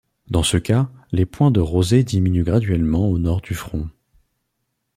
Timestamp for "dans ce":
0.31-0.57